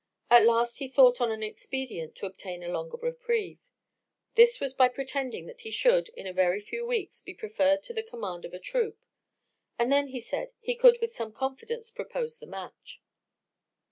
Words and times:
At 0.31 0.47
last 0.47 0.79
he 0.79 0.87
thought 0.87 1.21
on 1.21 1.29
an 1.31 1.43
expedient 1.43 2.15
to 2.15 2.25
obtain 2.25 2.63
a 2.63 2.69
longer 2.69 2.97
reprieve. 2.99 3.59
This 4.33 4.59
was 4.59 4.73
by 4.73 4.87
pretending 4.87 5.45
that 5.45 5.61
he 5.61 5.69
should, 5.69 6.09
in 6.17 6.25
a 6.25 6.33
very 6.33 6.59
few 6.59 6.87
weeks, 6.87 7.21
be 7.21 7.35
preferred 7.35 7.83
to 7.83 7.93
the 7.93 8.01
command 8.01 8.43
of 8.43 8.53
a 8.55 8.59
troop; 8.59 8.97
and 9.77 9.91
then, 9.91 10.07
he 10.07 10.19
said, 10.19 10.53
he 10.59 10.73
could 10.73 10.97
with 11.01 11.13
some 11.13 11.31
confidence 11.31 11.91
propose 11.91 12.39
the 12.39 12.47
match. 12.47 12.99